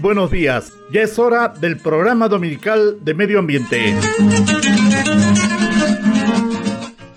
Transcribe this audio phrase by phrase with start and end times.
[0.00, 0.72] Buenos días.
[0.92, 3.96] Ya es hora del programa dominical de medio ambiente.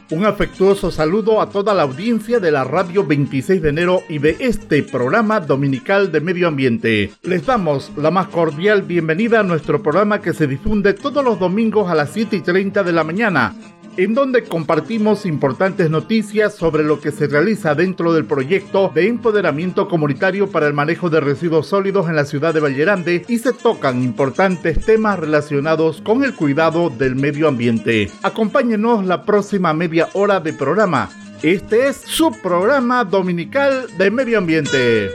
[0.09, 4.35] Un afectuoso saludo a toda la audiencia de la radio 26 de enero y de
[4.39, 7.11] este programa dominical de medio ambiente.
[7.21, 11.89] Les damos la más cordial bienvenida a nuestro programa que se difunde todos los domingos
[11.89, 13.53] a las 7 y 30 de la mañana
[13.97, 19.87] en donde compartimos importantes noticias sobre lo que se realiza dentro del proyecto de empoderamiento
[19.87, 24.03] comunitario para el manejo de residuos sólidos en la ciudad de Vallerande y se tocan
[24.03, 28.09] importantes temas relacionados con el cuidado del medio ambiente.
[28.23, 31.09] Acompáñenos la próxima media hora de programa.
[31.41, 35.09] Este es su programa dominical de medio ambiente.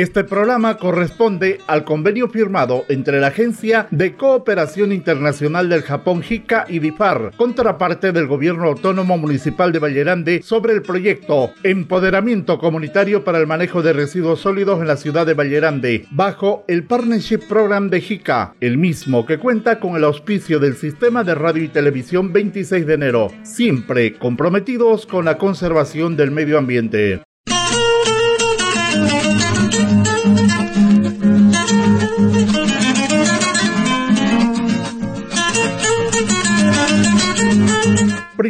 [0.00, 6.64] Este programa corresponde al convenio firmado entre la Agencia de Cooperación Internacional del Japón JICA
[6.70, 13.36] y DIFAR, contraparte del Gobierno Autónomo Municipal de Vallerande, sobre el proyecto Empoderamiento Comunitario para
[13.36, 18.00] el Manejo de Residuos Sólidos en la ciudad de Vallerande, bajo el Partnership Program de
[18.00, 22.86] JICA, el mismo que cuenta con el auspicio del Sistema de Radio y Televisión 26
[22.86, 27.20] de enero, siempre comprometidos con la conservación del medio ambiente.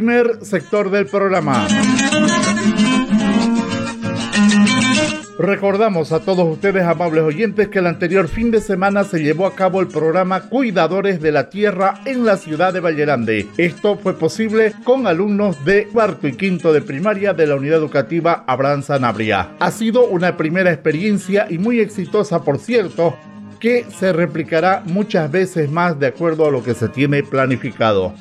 [0.01, 1.69] Primer sector del programa.
[5.39, 9.55] Recordamos a todos ustedes, amables oyentes, que el anterior fin de semana se llevó a
[9.55, 13.47] cabo el programa Cuidadores de la Tierra en la ciudad de Vallerande.
[13.59, 18.45] Esto fue posible con alumnos de cuarto y quinto de primaria de la unidad educativa
[18.47, 19.51] Abraham Sanabria.
[19.59, 23.19] Ha sido una primera experiencia y muy exitosa, por cierto,
[23.61, 28.15] que se replicará muchas veces más de acuerdo a lo que se tiene planificado.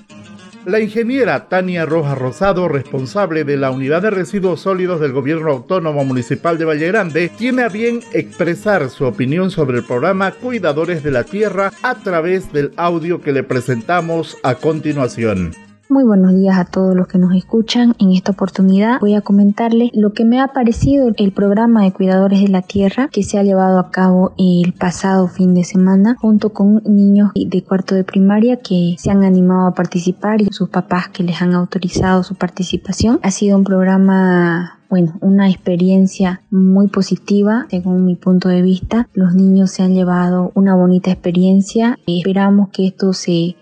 [0.69, 6.05] La ingeniera Tania Rojas Rosado, responsable de la Unidad de Residuos Sólidos del Gobierno Autónomo
[6.05, 11.09] Municipal de Valle Grande, tiene a bien expresar su opinión sobre el programa Cuidadores de
[11.09, 15.68] la Tierra a través del audio que le presentamos a continuación.
[15.91, 17.95] Muy buenos días a todos los que nos escuchan.
[17.97, 22.41] En esta oportunidad voy a comentarles lo que me ha parecido el programa de Cuidadores
[22.41, 26.53] de la Tierra que se ha llevado a cabo el pasado fin de semana junto
[26.53, 31.09] con niños de cuarto de primaria que se han animado a participar y sus papás
[31.09, 33.19] que les han autorizado su participación.
[33.23, 39.09] Ha sido un programa bueno, una experiencia muy positiva según mi punto de vista.
[39.13, 41.97] Los niños se han llevado una bonita experiencia.
[42.05, 43.55] Esperamos que esto se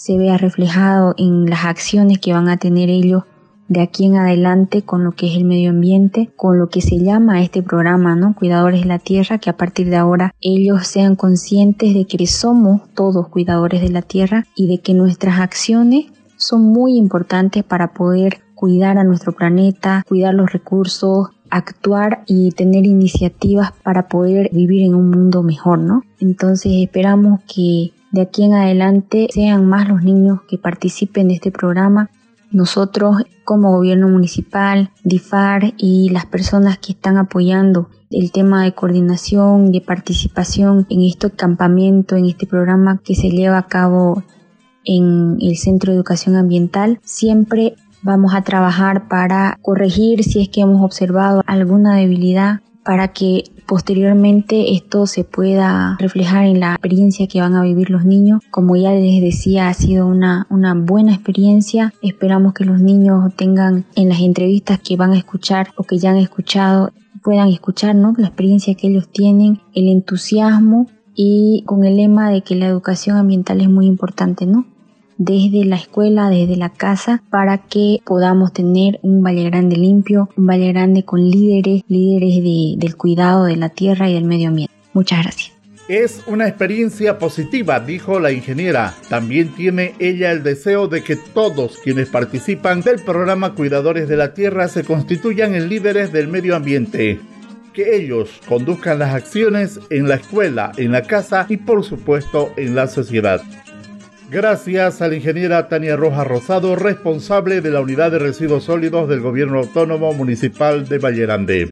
[0.00, 3.24] se vea reflejado en las acciones que van a tener ellos
[3.68, 6.98] de aquí en adelante con lo que es el medio ambiente, con lo que se
[6.98, 8.34] llama este programa, ¿no?
[8.34, 12.80] Cuidadores de la Tierra, que a partir de ahora ellos sean conscientes de que somos
[12.94, 16.06] todos cuidadores de la Tierra y de que nuestras acciones
[16.38, 22.86] son muy importantes para poder cuidar a nuestro planeta, cuidar los recursos, actuar y tener
[22.86, 26.04] iniciativas para poder vivir en un mundo mejor, ¿no?
[26.20, 31.50] Entonces esperamos que de aquí en adelante sean más los niños que participen de este
[31.50, 32.10] programa.
[32.50, 39.70] Nosotros como gobierno municipal, DIFAR y las personas que están apoyando el tema de coordinación,
[39.70, 44.24] de participación en este campamento, en este programa que se lleva a cabo
[44.84, 50.62] en el Centro de Educación Ambiental, siempre vamos a trabajar para corregir si es que
[50.62, 57.40] hemos observado alguna debilidad para que posteriormente esto se pueda reflejar en la experiencia que
[57.40, 58.42] van a vivir los niños.
[58.50, 61.94] Como ya les decía, ha sido una, una buena experiencia.
[62.02, 66.10] Esperamos que los niños tengan en las entrevistas que van a escuchar o que ya
[66.10, 66.90] han escuchado,
[67.22, 68.12] puedan escuchar ¿no?
[68.18, 73.18] la experiencia que ellos tienen, el entusiasmo y con el lema de que la educación
[73.18, 74.66] ambiental es muy importante, ¿no?
[75.20, 80.46] Desde la escuela, desde la casa, para que podamos tener un Valle Grande limpio, un
[80.46, 84.72] Valle Grande con líderes, líderes del cuidado de la tierra y del medio ambiente.
[84.94, 85.52] Muchas gracias.
[85.88, 88.94] Es una experiencia positiva, dijo la ingeniera.
[89.10, 94.32] También tiene ella el deseo de que todos quienes participan del programa Cuidadores de la
[94.32, 97.20] Tierra se constituyan en líderes del medio ambiente.
[97.74, 102.74] Que ellos conduzcan las acciones en la escuela, en la casa y por supuesto en
[102.74, 103.42] la sociedad.
[104.30, 109.20] Gracias a la ingeniera Tania Rojas Rosado, responsable de la Unidad de Residuos Sólidos del
[109.20, 111.70] Gobierno Autónomo Municipal de Vallerande.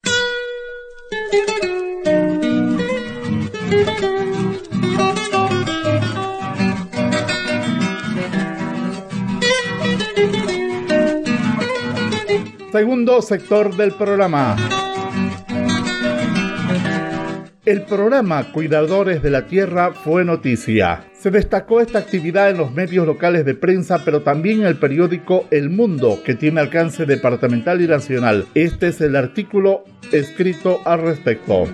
[12.73, 14.57] Segundo sector del programa.
[17.69, 21.05] El programa Cuidadores de la Tierra fue noticia.
[21.13, 25.47] Se destacó esta actividad en los medios locales de prensa, pero también en el periódico
[25.51, 28.47] El Mundo, que tiene alcance departamental y nacional.
[28.55, 31.65] Este es el artículo escrito al respecto.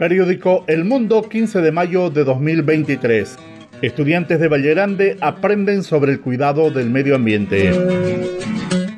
[0.00, 3.36] Periódico El Mundo, 15 de mayo de 2023.
[3.80, 7.70] Estudiantes de Vallerande aprenden sobre el cuidado del medio ambiente.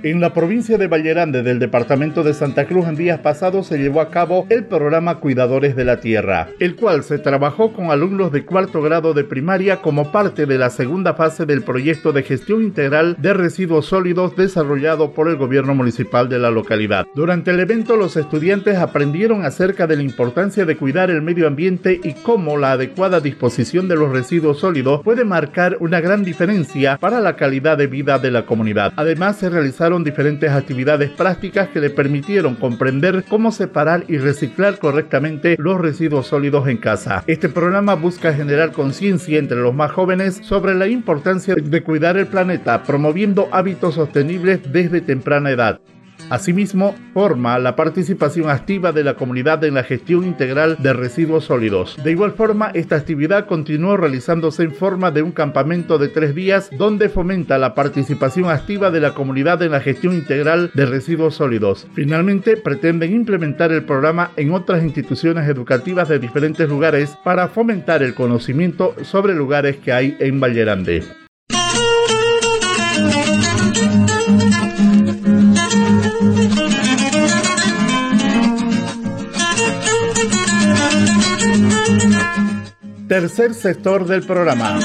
[0.03, 4.01] En la provincia de Vallerande del departamento de Santa Cruz en días pasados se llevó
[4.01, 8.47] a cabo el programa Cuidadores de la Tierra, el cual se trabajó con alumnos de
[8.47, 13.15] cuarto grado de primaria como parte de la segunda fase del proyecto de gestión integral
[13.19, 17.07] de residuos sólidos desarrollado por el gobierno municipal de la localidad.
[17.15, 22.01] Durante el evento los estudiantes aprendieron acerca de la importancia de cuidar el medio ambiente
[22.03, 27.21] y cómo la adecuada disposición de los residuos sólidos puede marcar una gran diferencia para
[27.21, 28.95] la calidad de vida de la comunidad.
[28.97, 35.57] Además se realizaron diferentes actividades prácticas que le permitieron comprender cómo separar y reciclar correctamente
[35.59, 37.25] los residuos sólidos en casa.
[37.27, 42.29] Este programa busca generar conciencia entre los más jóvenes sobre la importancia de cuidar el
[42.29, 45.81] planeta, promoviendo hábitos sostenibles desde temprana edad.
[46.31, 51.97] Asimismo, forma la participación activa de la comunidad en la gestión integral de residuos sólidos.
[52.03, 56.71] De igual forma, esta actividad continuó realizándose en forma de un campamento de tres días
[56.79, 61.89] donde fomenta la participación activa de la comunidad en la gestión integral de residuos sólidos.
[61.95, 68.15] Finalmente, pretenden implementar el programa en otras instituciones educativas de diferentes lugares para fomentar el
[68.15, 71.20] conocimiento sobre lugares que hay en Vallerande.
[83.09, 84.79] Tercer sector del programa.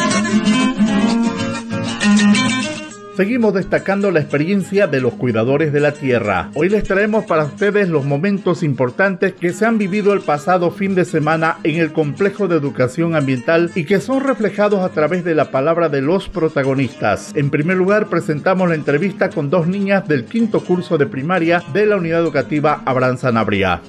[3.15, 6.49] Seguimos destacando la experiencia de los cuidadores de la tierra.
[6.53, 10.95] Hoy les traemos para ustedes los momentos importantes que se han vivido el pasado fin
[10.95, 15.33] de semana en el complejo de educación ambiental y que son reflejados a través de
[15.33, 17.31] la palabra de los protagonistas.
[17.35, 21.85] En primer lugar, presentamos la entrevista con dos niñas del quinto curso de primaria de
[21.85, 23.81] la unidad educativa Abraham Sanabria.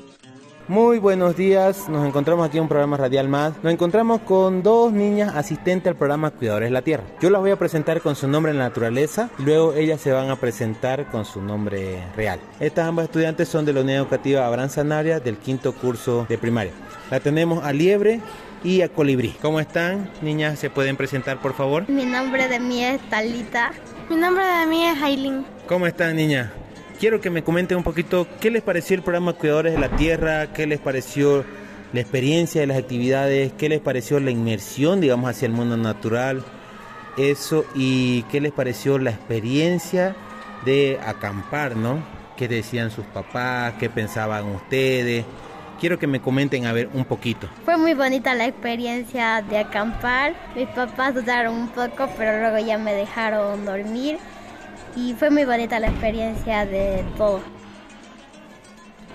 [0.69, 3.53] Muy buenos días, nos encontramos aquí en un programa radial más.
[3.63, 7.05] Nos encontramos con dos niñas asistentes al programa Cuidadores de la Tierra.
[7.21, 10.11] Yo las voy a presentar con su nombre en la naturaleza y luego ellas se
[10.11, 12.41] van a presentar con su nombre real.
[12.59, 16.73] Estas ambas estudiantes son de la unidad educativa Abraham Sanabria del quinto curso de primaria.
[17.13, 18.21] La tenemos a Liebre
[18.65, 19.37] y a Colibrí.
[19.41, 20.59] ¿Cómo están, niñas?
[20.59, 21.89] ¿Se pueden presentar, por favor?
[21.89, 23.71] Mi nombre de mí es Talita.
[24.11, 25.47] Mi nombre de mí es Aileen.
[25.69, 26.51] ¿Cómo están, niñas?
[26.99, 30.53] Quiero que me comenten un poquito qué les pareció el programa Cuidadores de la Tierra,
[30.53, 31.45] qué les pareció
[31.93, 36.43] la experiencia de las actividades, qué les pareció la inmersión, digamos, hacia el mundo natural,
[37.17, 40.17] eso, y qué les pareció la experiencia
[40.65, 42.03] de acampar, ¿no?
[42.37, 43.75] ¿Qué decían sus papás?
[43.79, 45.25] ¿Qué pensaban ustedes?
[45.81, 47.49] Quiero que me comenten a ver un poquito.
[47.65, 50.35] Fue muy bonita la experiencia de acampar.
[50.55, 54.19] Mis papás dudaron un poco, pero luego ya me dejaron dormir
[54.97, 57.41] y fue muy bonita la experiencia de todo.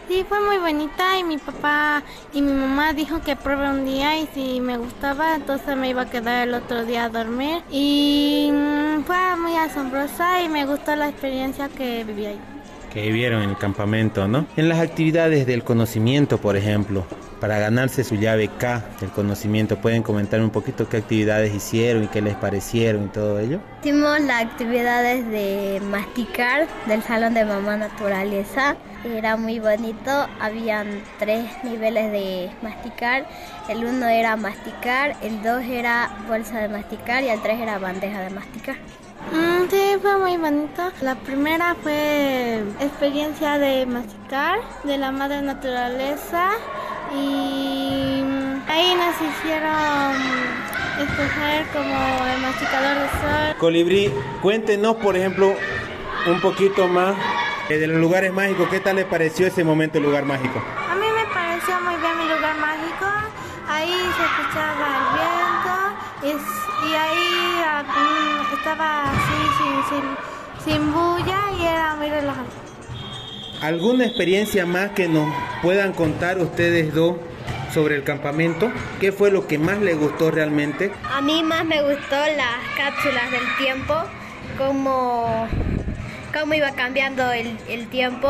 [0.07, 4.19] Sí, fue muy bonita y mi papá y mi mamá dijo que pruebe un día
[4.19, 8.49] y si me gustaba entonces me iba a quedar el otro día a dormir y
[8.51, 12.50] mm, fue muy asombrosa y me gustó la experiencia que viví ahí.
[12.93, 14.45] Que vivieron en el campamento, ¿no?
[14.57, 17.05] En las actividades del conocimiento, por ejemplo,
[17.39, 19.77] para ganarse su llave K del conocimiento.
[19.77, 23.59] ¿Pueden comentar un poquito qué actividades hicieron y qué les parecieron y todo ello?
[23.81, 28.75] Hicimos las actividades de masticar del Salón de Mamá Naturaleza.
[29.05, 33.25] Era muy bonito, habían tres niveles de masticar.
[33.69, 38.19] El uno era masticar, el dos era bolsa de masticar y el tres era bandeja
[38.19, 38.75] de masticar.
[39.31, 40.91] Mm, sí, fue muy bonito.
[41.01, 46.49] La primera fue experiencia de masticar de la madre naturaleza
[47.13, 48.23] y
[48.67, 50.15] ahí nos hicieron
[50.99, 53.57] escoger como el masticador de sol.
[53.57, 55.55] Colibrí, cuéntenos por ejemplo
[56.27, 57.15] un poquito más
[57.79, 58.67] de los lugares mágicos.
[58.69, 60.61] ¿Qué tal le pareció ese momento el lugar mágico?
[60.89, 63.05] A mí me pareció muy bien mi lugar mágico.
[63.67, 66.41] Ahí se escuchaba el viento
[66.87, 67.30] y, ahí
[68.53, 72.51] estaba así sin, sin, sin bulla y era muy relajante.
[73.61, 77.17] ¿Alguna experiencia más que nos puedan contar ustedes dos
[77.71, 78.71] sobre el campamento?
[78.99, 80.91] ¿Qué fue lo que más les gustó realmente?
[81.11, 83.93] A mí más me gustó las cápsulas del tiempo,
[84.57, 85.47] cómo,
[86.33, 88.27] cómo iba cambiando el, el tiempo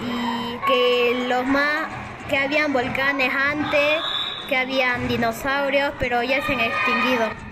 [0.00, 1.88] y que los más
[2.28, 4.00] que habían volcanes antes,
[4.48, 7.47] que habían dinosaurios, pero ya se han extinguido.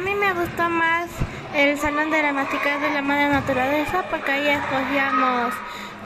[0.00, 1.10] A mí me gustó más
[1.54, 5.52] el salón de la de la madre naturaleza porque ahí escogíamos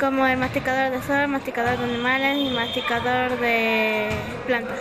[0.01, 4.09] como el masticador de sol, masticador de animales y masticador de
[4.49, 4.81] plantas.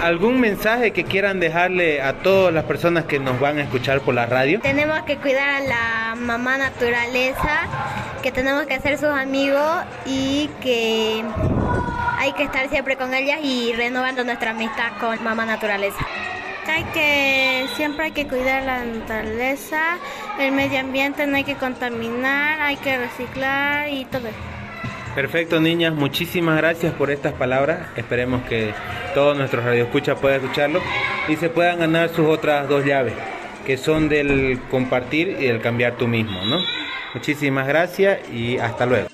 [0.00, 4.14] ¿Algún mensaje que quieran dejarle a todas las personas que nos van a escuchar por
[4.14, 4.60] la radio?
[4.60, 7.66] Tenemos que cuidar a la mamá naturaleza,
[8.22, 11.24] que tenemos que ser sus amigos y que
[12.16, 16.06] hay que estar siempre con ellas y renovando nuestra amistad con mamá naturaleza.
[16.94, 19.98] Que siempre hay que cuidar la naturaleza,
[20.38, 24.38] el medio ambiente, no hay que contaminar, hay que reciclar y todo eso.
[25.14, 25.94] Perfecto, niñas.
[25.94, 27.88] Muchísimas gracias por estas palabras.
[27.96, 28.72] Esperemos que
[29.14, 30.80] todos nuestros radioescuchas puedan escucharlo
[31.28, 33.14] y se puedan ganar sus otras dos llaves,
[33.66, 36.58] que son del compartir y del cambiar tú mismo, ¿no?
[37.14, 39.08] Muchísimas gracias y hasta luego.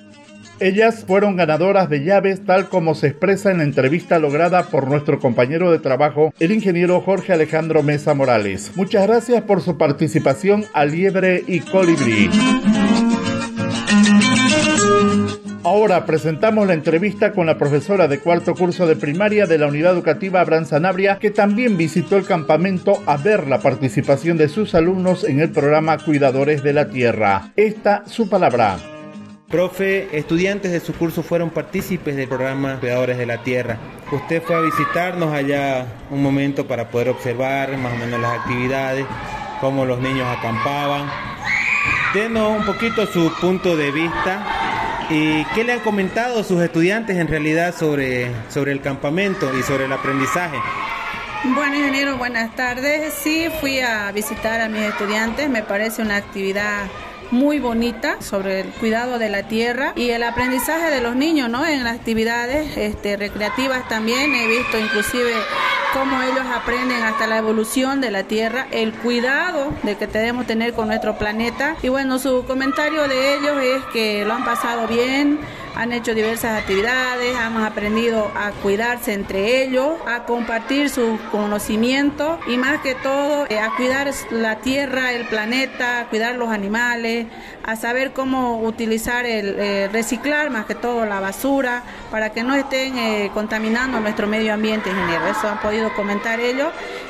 [0.59, 5.19] Ellas fueron ganadoras de llaves tal como se expresa en la entrevista lograda por nuestro
[5.19, 8.73] compañero de trabajo, el ingeniero Jorge Alejandro Mesa Morales.
[8.75, 12.31] Muchas gracias por su participación a Liebre y Colibrí.
[15.63, 19.93] Ahora presentamos la entrevista con la profesora de cuarto curso de primaria de la unidad
[19.93, 25.25] educativa Abraham Sanabria, que también visitó el campamento a ver la participación de sus alumnos
[25.25, 27.53] en el programa Cuidadores de la Tierra.
[27.57, 28.96] Esta su palabra.
[29.49, 33.79] Profe, estudiantes de su curso fueron partícipes del programa Cuidadores de la Tierra.
[34.11, 39.07] Usted fue a visitarnos allá un momento para poder observar más o menos las actividades,
[39.61, 41.09] cómo los niños acampaban.
[42.13, 44.67] Denos un poquito su punto de vista
[45.09, 49.85] ¿Y qué le han comentado sus estudiantes en realidad sobre, sobre el campamento y sobre
[49.85, 50.57] el aprendizaje?
[51.45, 53.15] Bueno, ingeniero, buenas tardes.
[53.15, 55.49] Sí, fui a visitar a mis estudiantes.
[55.49, 56.89] Me parece una actividad
[57.31, 61.67] muy bonita sobre el cuidado de la tierra y el aprendizaje de los niños, ¿no?
[61.67, 65.33] En las actividades este, recreativas también he visto inclusive
[65.93, 70.75] cómo ellos aprenden hasta la evolución de la Tierra, el cuidado de que debemos tener
[70.75, 71.77] con nuestro planeta.
[71.83, 75.39] Y bueno, su comentario de ellos es que lo han pasado bien,
[75.77, 82.57] han hecho diversas actividades, han aprendido a cuidarse entre ellos, a compartir su conocimiento y
[82.57, 87.27] más que todo eh, a cuidar la tierra, el planeta, a cuidar los animales,
[87.63, 92.55] a saber cómo utilizar el eh, reciclar más que todo la basura para que no
[92.55, 95.31] estén eh, contaminando nuestro medio ambiente en general.
[95.31, 96.69] Eso han podido comentar ellos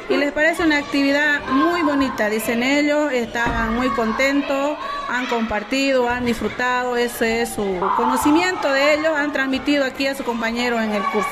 [0.09, 6.25] y les parece una actividad muy bonita, dicen ellos, estaban muy contentos, han compartido, han
[6.25, 11.03] disfrutado, ese es su conocimiento de ellos, han transmitido aquí a su compañero en el
[11.05, 11.29] curso.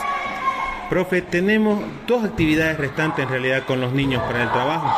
[0.91, 4.93] Profe, tenemos dos actividades restantes en realidad con los niños para el trabajo,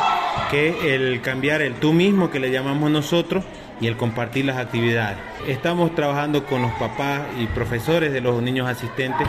[0.50, 3.44] que es el cambiar el tú mismo que le llamamos nosotros
[3.80, 5.18] y el compartir las actividades.
[5.46, 9.28] Estamos trabajando con los papás y profesores de los niños asistentes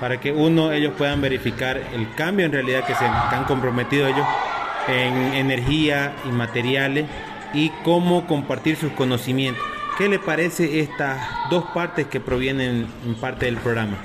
[0.00, 4.26] para que uno, ellos puedan verificar el cambio en realidad que se han comprometido ellos
[4.88, 7.06] en energía y materiales
[7.52, 9.62] y cómo compartir sus conocimientos.
[9.96, 11.18] ¿Qué le parece estas
[11.50, 13.96] dos partes que provienen en parte del programa?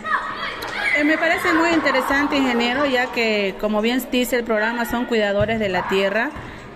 [0.97, 5.59] Eh, me parece muy interesante, ingeniero, ya que, como bien dice el programa, son cuidadores
[5.59, 6.29] de la tierra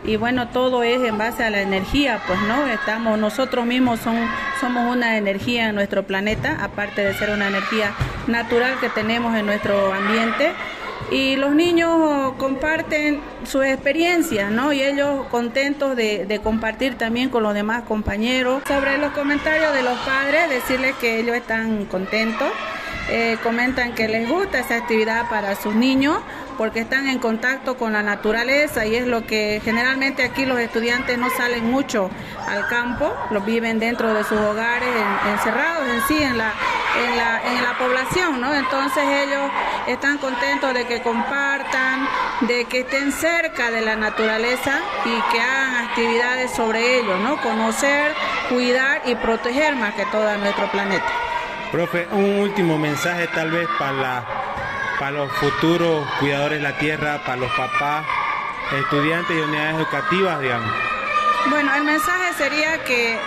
[0.06, 4.18] y bueno, todo es en base a la energía, pues no, estamos, nosotros mismos son,
[4.60, 7.94] somos una energía en nuestro planeta, aparte de ser una energía
[8.28, 10.52] natural que tenemos en nuestro ambiente.
[11.12, 14.74] Y los niños comparten sus experiencias, ¿no?
[14.74, 18.64] Y ellos contentos de, de, compartir también con los demás compañeros.
[18.68, 22.48] Sobre los comentarios de los padres, decirles que ellos están contentos.
[23.10, 26.20] Eh, comentan que les gusta esa actividad para sus niños
[26.58, 31.18] porque están en contacto con la naturaleza y es lo que generalmente aquí los estudiantes
[31.18, 32.10] no salen mucho
[32.48, 34.90] al campo, los viven dentro de sus hogares,
[35.32, 36.54] encerrados en sí, en la,
[37.04, 38.54] en la, en la población, ¿no?
[38.54, 39.52] Entonces ellos
[39.88, 42.08] están contentos de que compartan,
[42.42, 47.38] de que estén cerca de la naturaleza y que hagan actividades sobre ello, ¿no?
[47.42, 48.14] Conocer,
[48.50, 51.23] cuidar y proteger más que todo nuestro planeta.
[51.74, 57.52] Profe, un último mensaje tal vez para los futuros cuidadores de la tierra, para los
[57.54, 58.06] papás,
[58.78, 60.72] estudiantes y unidades educativas, digamos?
[61.50, 63.18] Bueno, el mensaje sería que,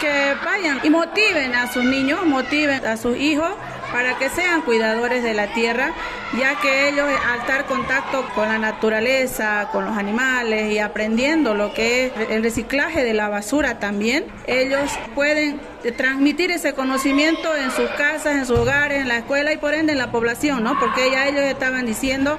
[0.00, 3.50] que vayan y motiven a sus niños, motiven a sus hijos
[3.90, 5.94] para que sean cuidadores de la tierra,
[6.38, 11.72] ya que ellos al estar contacto con la naturaleza, con los animales y aprendiendo lo
[11.72, 15.58] que es el reciclaje de la basura también, ellos pueden
[15.92, 19.92] transmitir ese conocimiento en sus casas, en sus hogares, en la escuela y por ende
[19.92, 20.78] en la población, ¿no?
[20.78, 22.38] Porque ya ellos estaban diciendo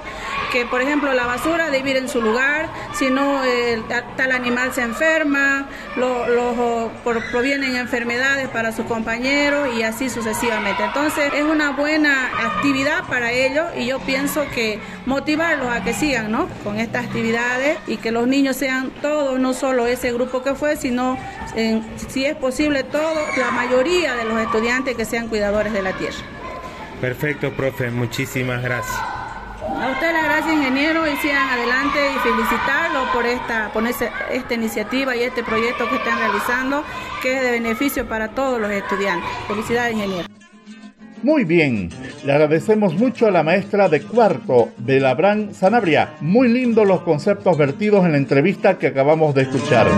[0.52, 3.40] que, por ejemplo, la basura debe ir en su lugar, si no,
[4.16, 10.84] tal animal se enferma, los provienen enfermedades para sus compañeros y así sucesivamente.
[10.84, 16.30] Entonces, es una buena actividad para ellos y yo pienso que motivarlos a que sigan
[16.30, 16.48] ¿no?
[16.64, 20.76] con estas actividades y que los niños sean todos, no solo ese grupo que fue,
[20.76, 21.18] sino,
[22.08, 26.16] si es posible, todos, la mayoría de los estudiantes que sean cuidadores de la tierra.
[27.00, 28.96] Perfecto, profe, muchísimas gracias.
[29.68, 35.14] A usted las gracias, ingeniero, y sigan adelante y felicitarlo por esta, por esta iniciativa
[35.16, 36.84] y este proyecto que están realizando,
[37.20, 39.28] que es de beneficio para todos los estudiantes.
[39.48, 40.28] Felicidades, ingeniero.
[41.22, 41.90] Muy bien,
[42.24, 46.14] le agradecemos mucho a la maestra de cuarto de Labran Sanabria.
[46.20, 49.88] Muy lindos los conceptos vertidos en la entrevista que acabamos de escuchar.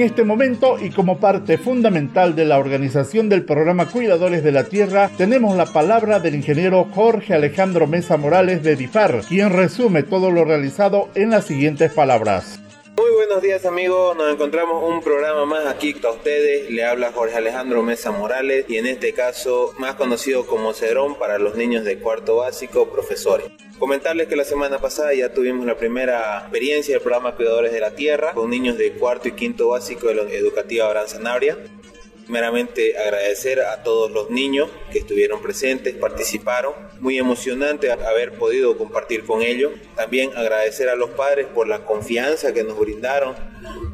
[0.00, 4.64] En este momento y como parte fundamental de la organización del programa Cuidadores de la
[4.64, 10.30] Tierra, tenemos la palabra del ingeniero Jorge Alejandro Mesa Morales de DIFAR, quien resume todo
[10.30, 12.60] lo realizado en las siguientes palabras.
[13.00, 17.34] Muy buenos días amigos, nos encontramos un programa más aquí a ustedes, le habla Jorge
[17.34, 21.98] Alejandro Mesa Morales y en este caso más conocido como Cedrón para los niños de
[21.98, 23.46] cuarto básico, profesores.
[23.78, 27.92] Comentarles que la semana pasada ya tuvimos la primera experiencia del programa Cuidadores de la
[27.92, 31.56] Tierra con niños de cuarto y quinto básico de la Educativa Abraham Sanabria.
[32.30, 36.74] Primeramente agradecer a todos los niños que estuvieron presentes, participaron.
[37.00, 39.72] Muy emocionante haber podido compartir con ellos.
[39.96, 43.34] También agradecer a los padres por la confianza que nos brindaron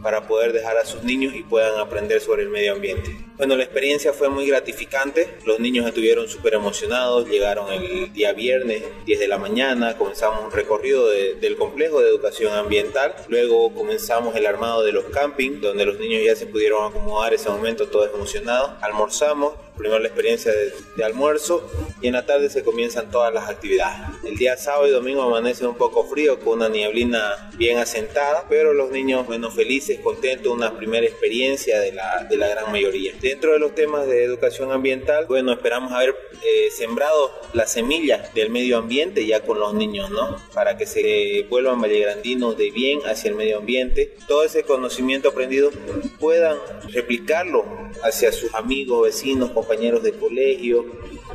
[0.03, 3.17] para poder dejar a sus niños y puedan aprender sobre el medio ambiente.
[3.37, 8.83] Bueno, la experiencia fue muy gratificante, los niños estuvieron súper emocionados, llegaron el día viernes
[9.05, 14.47] 10 de la mañana, comenzamos un recorrido del complejo de educación ambiental, luego comenzamos el
[14.47, 18.71] armado de los campings, donde los niños ya se pudieron acomodar ese momento todos emocionados,
[18.81, 23.97] almorzamos, primero la experiencia de, almuerzo y en la tarde se comienzan todas las actividades.
[24.25, 28.73] El día sábado y domingo amanece un poco frío con una nieblina bien asentada, pero
[28.73, 33.13] los niños, bueno, felices, contentos, una primera experiencia de la, de la gran mayoría.
[33.21, 38.51] Dentro de los temas de educación ambiental, bueno, esperamos haber eh, sembrado la semilla del
[38.51, 40.37] medio ambiente ya con los niños, ¿no?
[40.55, 44.17] Para que se vuelvan vallegrandinos de bien hacia el medio ambiente.
[44.27, 45.71] Todo ese conocimiento aprendido
[46.19, 46.57] puedan
[46.89, 47.65] replicarlo
[48.03, 49.66] hacia sus amigos, vecinos, compañeros
[50.03, 50.87] de colegio.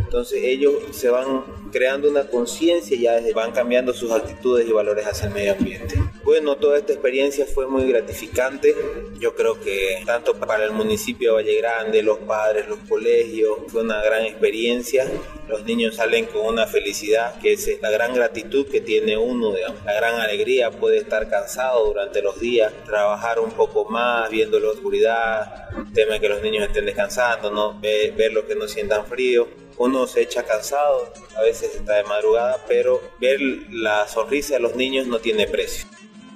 [0.04, 5.06] Entonces ellos se van creando una conciencia y ya van cambiando sus actitudes y valores
[5.08, 5.96] hacia el medio ambiente.
[6.24, 8.76] Bueno, toda esta experiencia fue muy gratificante.
[9.20, 13.82] Yo creo que tanto para el municipio de Valle Grande, los padres, los colegios, fue
[13.82, 15.10] una gran experiencia.
[15.48, 19.54] Los niños salen con una felicidad que es la gran gratitud que tiene uno,
[19.86, 20.72] la gran alegría.
[20.72, 26.30] Puede estar cansado durante los días, trabajar un poco más, viendo la oscuridad, tema que
[26.30, 27.80] los niños estén descansando, ¿no?
[27.80, 32.64] ver, ver que no sientan frío uno se echa cansado, a veces está de madrugada,
[32.68, 35.88] pero ver la sonrisa de los niños no tiene precio.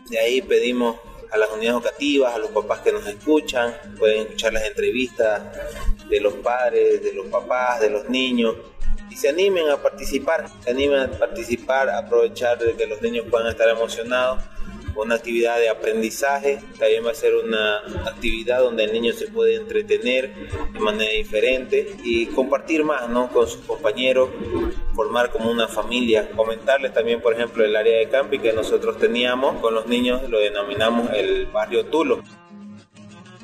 [0.10, 0.98] De ahí pedimos
[1.32, 5.42] a las unidades educativas, a los papás que nos escuchan, pueden escuchar las entrevistas
[6.10, 8.56] de los padres, de los papás, de los niños,
[9.10, 13.26] y se animen a participar, se animen a participar, a aprovechar de que los niños
[13.30, 14.44] puedan estar emocionados
[15.04, 17.78] una actividad de aprendizaje, también va a ser una
[18.08, 20.34] actividad donde el niño se puede entretener
[20.72, 23.30] de manera diferente y compartir más ¿no?
[23.30, 24.30] con sus compañeros,
[24.96, 26.30] formar como una familia.
[26.36, 30.40] Comentarles también, por ejemplo, el área de camping que nosotros teníamos con los niños, lo
[30.40, 32.24] denominamos el barrio Tulo.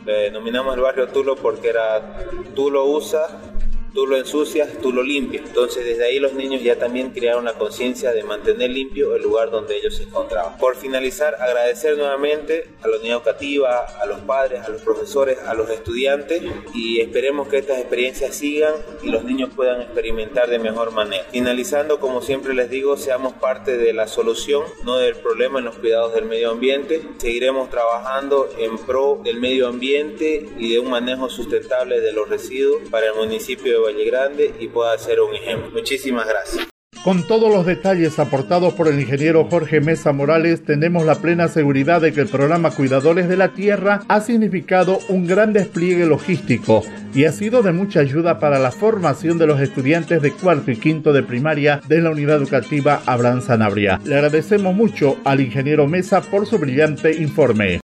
[0.06, 3.51] Le denominamos el barrio Tulo porque era Tulo usa
[3.94, 5.46] tú lo ensucias, tú lo limpias.
[5.48, 9.52] Entonces desde ahí los niños ya también crearon la conciencia de mantener limpio el lugar
[9.52, 10.58] donde ellos se encontraban.
[10.58, 15.54] Por finalizar, agradecer nuevamente a la unidad educativa, a los padres, a los profesores, a
[15.54, 18.74] los estudiantes y esperemos que estas experiencias sigan
[19.04, 21.26] y los niños puedan experimentar de mejor manera.
[21.32, 25.76] Finalizando, como siempre les digo, seamos parte de la solución, no del problema en los
[25.76, 27.02] cuidados del medio ambiente.
[27.18, 32.82] Seguiremos trabajando en pro del medio ambiente y de un manejo sustentable de los residuos
[32.90, 35.70] para el municipio de Valle Grande y pueda ser un ejemplo.
[35.72, 36.68] Muchísimas gracias.
[37.04, 42.00] Con todos los detalles aportados por el ingeniero Jorge Mesa Morales, tenemos la plena seguridad
[42.00, 46.84] de que el programa Cuidadores de la Tierra ha significado un gran despliegue logístico
[47.16, 50.78] y ha sido de mucha ayuda para la formación de los estudiantes de cuarto y
[50.78, 54.00] quinto de primaria de la unidad educativa Abraham Sanabria.
[54.06, 57.82] Le agradecemos mucho al ingeniero Mesa por su brillante informe.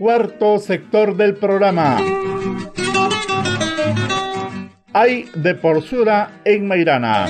[0.00, 1.98] Cuarto sector del programa.
[4.94, 7.26] Hay de Porsura en Mairana.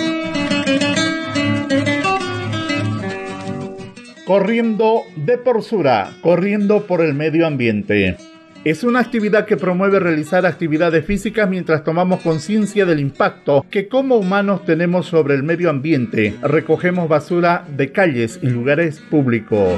[4.24, 8.16] Corriendo de Porsura, corriendo por el medio ambiente.
[8.62, 14.14] Es una actividad que promueve realizar actividades físicas mientras tomamos conciencia del impacto que como
[14.14, 16.36] humanos tenemos sobre el medio ambiente.
[16.40, 19.72] Recogemos basura de calles y lugares públicos.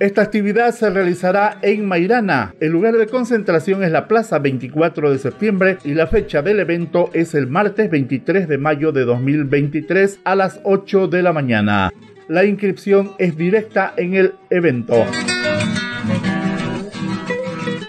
[0.00, 2.54] Esta actividad se realizará en Mairana.
[2.60, 7.10] El lugar de concentración es la Plaza 24 de septiembre y la fecha del evento
[7.12, 11.90] es el martes 23 de mayo de 2023 a las 8 de la mañana
[12.28, 15.04] la inscripción es directa en el evento.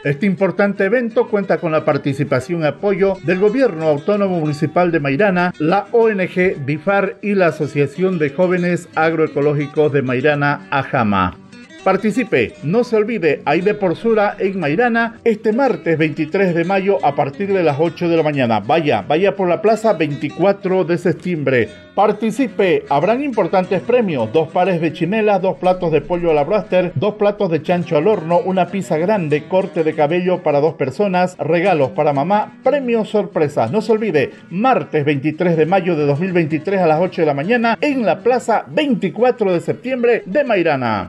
[0.06, 5.54] Este importante evento cuenta con la participación y apoyo del Gobierno Autónomo Municipal de Mairana,
[5.60, 11.49] la ONG BIFAR y la Asociación de Jóvenes Agroecológicos de Mairana, AJAMA.
[11.84, 17.16] Participe, no se olvide, hay de Porsura en Mairana este martes 23 de mayo a
[17.16, 18.60] partir de las 8 de la mañana.
[18.60, 21.70] Vaya, vaya por la plaza 24 de septiembre.
[21.96, 26.92] Participe, habrán importantes premios, dos pares de chinelas, dos platos de pollo a la braster,
[26.96, 31.38] dos platos de chancho al horno, una pizza grande, corte de cabello para dos personas,
[31.38, 33.72] regalos para mamá, premios sorpresas.
[33.72, 37.78] No se olvide, martes 23 de mayo de 2023 a las 8 de la mañana
[37.80, 41.08] en la plaza 24 de septiembre de Mairana.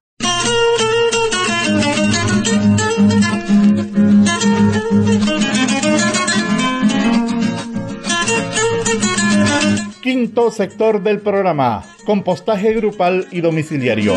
[10.03, 14.15] Quinto sector del programa, compostaje grupal y domiciliario.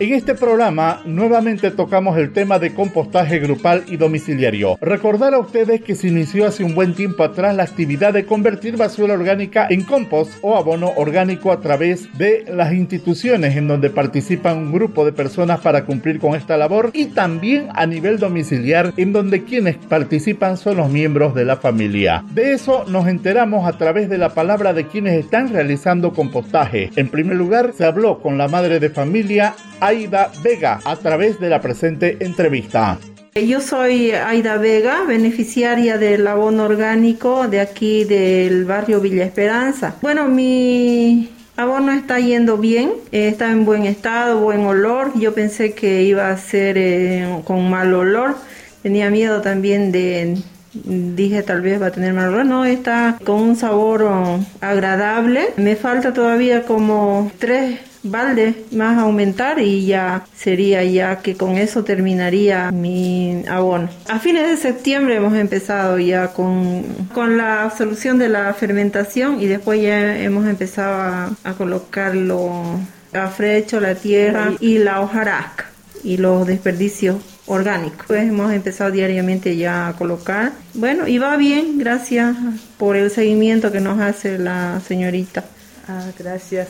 [0.00, 4.76] En este programa nuevamente tocamos el tema de compostaje grupal y domiciliario.
[4.80, 8.76] Recordar a ustedes que se inició hace un buen tiempo atrás la actividad de convertir
[8.76, 14.58] basura orgánica en compost o abono orgánico a través de las instituciones en donde participan
[14.58, 19.12] un grupo de personas para cumplir con esta labor y también a nivel domiciliar en
[19.12, 22.24] donde quienes participan son los miembros de la familia.
[22.34, 26.90] De eso nos enteramos a través de la palabra de quienes están realizando compostaje.
[26.96, 31.48] En primer lugar se habló con la madre de familia Aida Vega a través de
[31.48, 32.98] la presente entrevista.
[33.34, 39.96] Yo soy Aida Vega, beneficiaria del abono orgánico de aquí del barrio Villa Esperanza.
[40.02, 45.10] Bueno, mi abono está yendo bien, está en buen estado, buen olor.
[45.18, 48.36] Yo pensé que iba a ser eh, con mal olor.
[48.82, 50.36] Tenía miedo también de,
[50.74, 52.46] dije tal vez va a tener mal olor.
[52.46, 55.50] No, está con un sabor oh, agradable.
[55.56, 61.84] Me falta todavía como tres balde más aumentar y ya sería ya que con eso
[61.84, 63.88] terminaría mi abono.
[64.08, 66.84] A fines de septiembre hemos empezado ya con,
[67.14, 72.78] con la solución de la fermentación y después ya hemos empezado a, a colocarlo
[73.12, 75.66] a frecho, la tierra y la hojarasca
[76.02, 78.06] y los desperdicios orgánicos.
[78.06, 80.52] Pues hemos empezado diariamente ya a colocar.
[80.74, 82.36] Bueno, y va bien, gracias
[82.78, 85.44] por el seguimiento que nos hace la señorita.
[85.86, 86.68] Ah, gracias.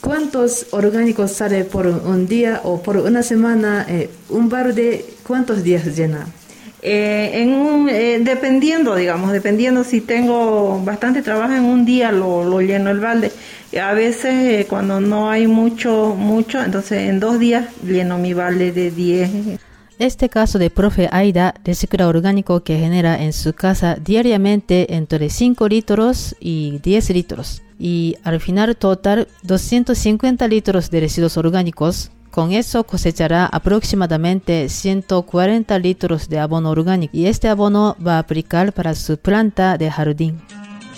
[0.00, 3.84] ¿Cuántos orgánicos sale por un día o por una semana?
[3.88, 6.26] Eh, ¿Un bar de cuántos días llena?
[6.80, 12.44] Eh, en un, eh, dependiendo, digamos, dependiendo si tengo bastante trabajo en un día lo,
[12.44, 13.32] lo lleno el balde.
[13.82, 18.92] A veces cuando no hay mucho, mucho, entonces en dos días lleno mi balde de
[18.92, 19.30] 10.
[19.98, 25.68] Este caso de profe Aida recicla orgánico que genera en su casa diariamente entre 5
[25.68, 32.10] litros y 10 litros y al final total 250 litros de residuos orgánicos.
[32.30, 38.74] Con eso cosechará aproximadamente 140 litros de abono orgánico y este abono va a aplicar
[38.74, 40.38] para su planta de jardín.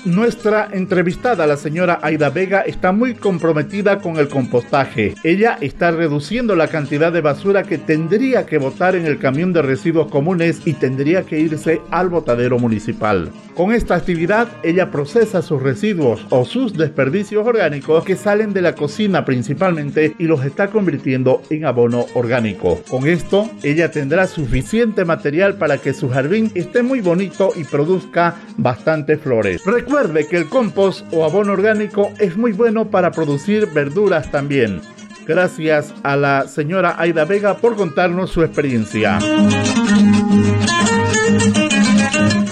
[0.05, 5.15] Nuestra entrevistada, la señora Aida Vega, está muy comprometida con el compostaje.
[5.25, 9.63] Ella está reduciendo la cantidad de basura que tendría que botar en el camión de
[9.63, 13.33] residuos comunes y tendría que irse al botadero municipal.
[13.55, 18.77] Con esta actividad, ella procesa sus residuos o sus desperdicios orgánicos que salen de la
[18.77, 22.81] cocina principalmente y los está convirtiendo en abono orgánico.
[22.89, 28.37] Con esto, ella tendrá suficiente material para que su jardín esté muy bonito y produzca
[28.57, 29.61] bastante flores.
[29.89, 34.83] Recuerde que el compost o abono orgánico es muy bueno para producir verduras también.
[35.27, 39.19] Gracias a la señora Aida Vega por contarnos su experiencia.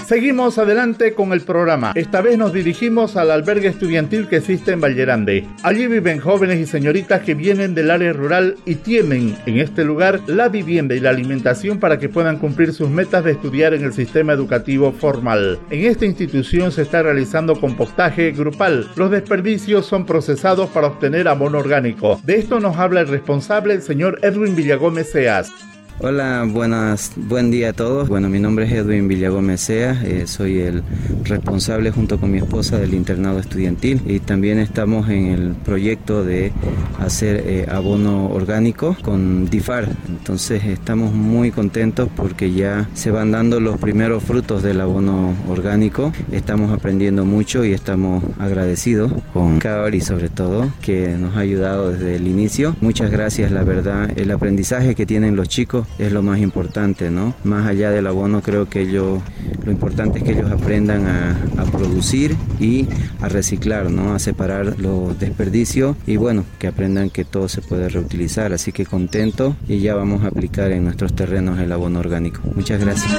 [0.07, 1.91] Seguimos adelante con el programa.
[1.93, 5.45] Esta vez nos dirigimos al albergue estudiantil que existe en Vallerande.
[5.63, 10.21] Allí viven jóvenes y señoritas que vienen del área rural y tienen en este lugar
[10.25, 13.91] la vivienda y la alimentación para que puedan cumplir sus metas de estudiar en el
[13.91, 15.59] sistema educativo formal.
[15.71, 18.87] En esta institución se está realizando compostaje grupal.
[18.95, 22.17] Los desperdicios son procesados para obtener abono orgánico.
[22.23, 25.51] De esto nos habla el responsable, el señor Edwin Villagómez Seas.
[25.99, 28.07] Hola, buenas, buen día a todos.
[28.07, 30.83] Bueno, mi nombre es Edwin Villagómez eh, soy el
[31.23, 36.51] responsable junto con mi esposa del internado estudiantil y también estamos en el proyecto de
[36.99, 39.89] hacer eh, abono orgánico con DIFAR.
[40.07, 46.13] Entonces estamos muy contentos porque ya se van dando los primeros frutos del abono orgánico.
[46.31, 51.91] Estamos aprendiendo mucho y estamos agradecidos con CAOR y sobre todo que nos ha ayudado
[51.91, 52.75] desde el inicio.
[52.81, 57.33] Muchas gracias, la verdad, el aprendizaje que tienen los chicos es lo más importante, ¿no?
[57.43, 59.21] Más allá del abono creo que ellos,
[59.65, 61.37] lo importante es que ellos aprendan a,
[61.71, 62.87] producir y
[63.21, 64.13] a reciclar, ¿no?
[64.13, 68.53] A separar los desperdicios y bueno, que aprendan que todo se puede reutilizar.
[68.53, 72.41] Así que contento y ya vamos a aplicar en nuestros terrenos el abono orgánico.
[72.55, 73.17] Muchas gracias.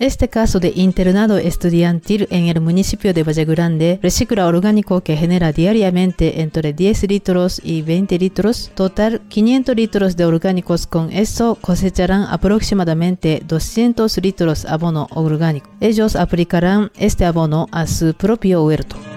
[0.00, 5.52] Este caso de internado estudiantil en el municipio de Valle Grande recicla orgánico que genera
[5.52, 10.86] diariamente entre 10 litros y 20 litros, total 500 litros de orgánicos.
[10.86, 15.70] Con esto cosecharán aproximadamente 200 litros abono orgánico.
[15.80, 19.13] Ellos aplicarán este abono a su propio huerto.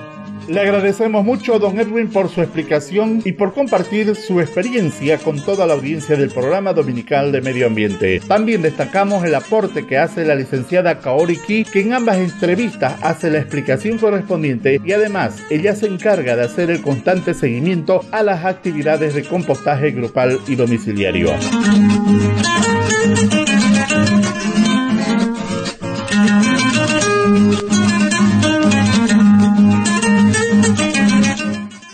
[0.47, 5.43] Le agradecemos mucho a don Edwin por su explicación y por compartir su experiencia con
[5.43, 8.21] toda la audiencia del programa dominical de medio ambiente.
[8.21, 13.29] También destacamos el aporte que hace la licenciada Kaori Ki, que en ambas entrevistas hace
[13.29, 18.45] la explicación correspondiente y además ella se encarga de hacer el constante seguimiento a las
[18.45, 21.31] actividades de compostaje grupal y domiciliario.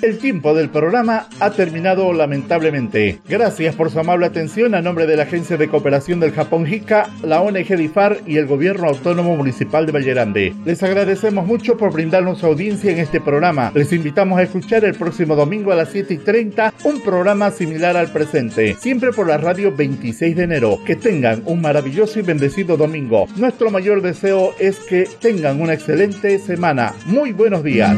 [0.03, 3.21] El tiempo del programa ha terminado lamentablemente.
[3.25, 7.09] Gracias por su amable atención a nombre de la Agencia de Cooperación del Japón JICA,
[7.23, 10.53] la ONG DIFAR y el Gobierno Autónomo Municipal de Vallerande.
[10.65, 13.71] Les agradecemos mucho por brindarnos audiencia en este programa.
[13.73, 17.95] Les invitamos a escuchar el próximo domingo a las 7 y 30 un programa similar
[17.95, 20.79] al presente, siempre por la radio 26 de enero.
[20.85, 23.27] Que tengan un maravilloso y bendecido domingo.
[23.37, 26.91] Nuestro mayor deseo es que tengan una excelente semana.
[27.05, 27.97] Muy buenos días.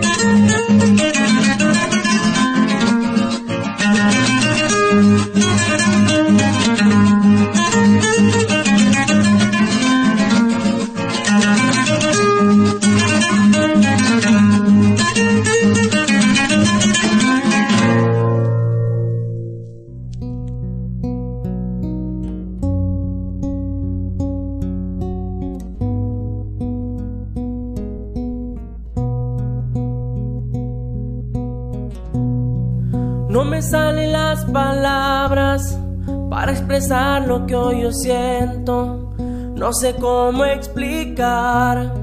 [36.89, 39.13] Lo que hoy yo siento.
[39.17, 41.93] No sé cómo explicar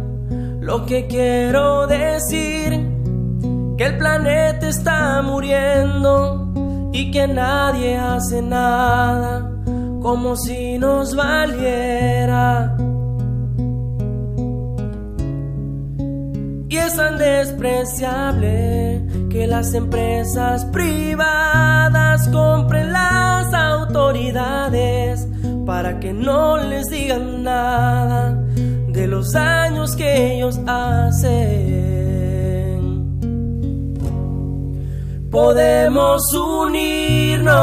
[0.60, 2.88] lo que quiero decir.
[3.76, 9.50] Que el planeta está muriendo y que nadie hace nada
[10.02, 12.76] como si nos valiera.
[16.68, 25.26] Y es tan despreciable que las empresas privadas compren las autoridades
[25.64, 28.38] para que no les digan nada
[28.88, 32.02] de los daños que ellos hacen.
[35.30, 37.56] Podemos unirnos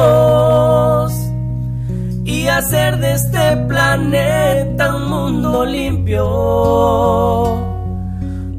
[2.25, 7.68] y hacer de este planeta un mundo limpio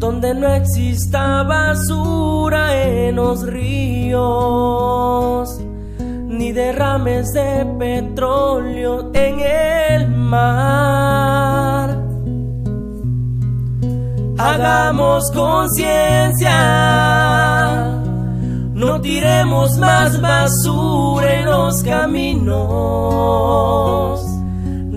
[0.00, 4.20] donde no exista basura en los ríos,
[5.98, 11.98] ni derrames de petróleo en el mar.
[14.38, 16.56] Hagamos conciencia,
[18.72, 23.20] no tiremos más basura en los caminos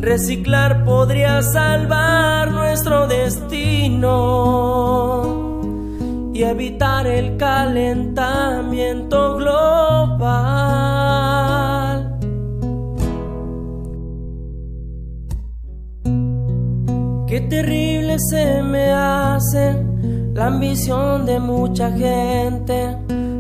[0.04, 4.12] Reciclar podría salvar nuestro destino
[6.34, 10.34] y evitar el calentamiento global.
[17.26, 19.82] Qué terrible se me hace
[20.34, 22.98] la ambición de mucha gente,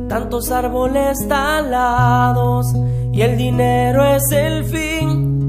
[0.07, 2.73] tantos árboles talados
[3.11, 5.42] y el dinero es el fin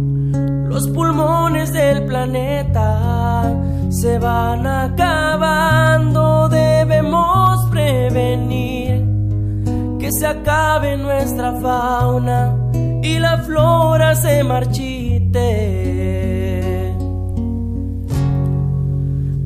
[0.74, 3.44] los pulmones del planeta
[3.90, 9.04] se van acabando, debemos prevenir
[10.00, 12.56] que se acabe nuestra fauna
[13.04, 15.44] y la flora se marchite.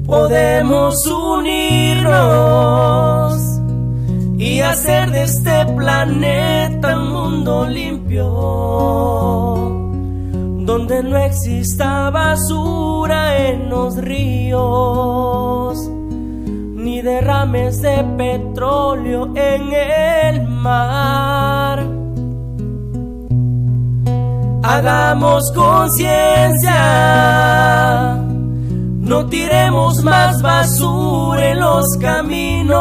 [0.07, 2.09] Podemos unirnos
[4.39, 8.25] y hacer de este planeta un mundo limpio,
[10.69, 21.87] donde no exista basura en los ríos, ni derrames de petróleo en el mar.
[24.63, 26.75] Hagamos conciencia
[29.01, 32.77] no tiremos más basura en los caminos.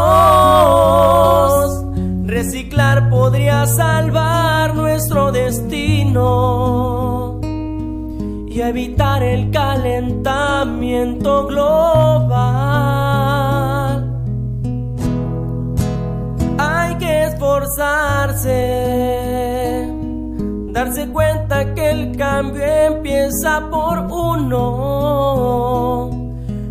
[2.25, 7.36] Reciclar podría salvar nuestro destino
[8.57, 12.41] y evitar el calentamiento global.
[16.57, 18.55] Hay que esforzarse,
[20.71, 25.27] darse cuenta que el cambio empieza por uno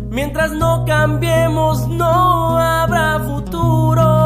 [0.09, 4.16] Mientras no cambiemos no habrá futuro.